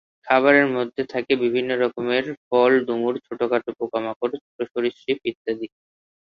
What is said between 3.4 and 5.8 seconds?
ছোটো পোকামাকড়, ছোটো সরীসৃপ ইত্যাদি।